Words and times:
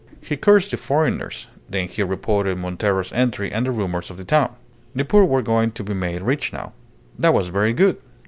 He 0.19 0.35
cursed 0.35 0.71
the 0.71 0.77
foreigners; 0.77 1.45
then 1.69 1.87
he 1.87 2.01
reported 2.01 2.57
Montero's 2.57 3.13
entry 3.13 3.51
and 3.51 3.67
the 3.67 3.71
rumours 3.71 4.09
of 4.09 4.17
the 4.17 4.23
town. 4.25 4.55
The 4.95 5.05
poor 5.05 5.25
were 5.25 5.43
going 5.43 5.73
to 5.73 5.83
be 5.83 5.93
made 5.93 6.23
rich 6.23 6.51
now. 6.51 6.73
That 7.19 7.35
was 7.35 7.49
very 7.49 7.73
good. 7.73 7.97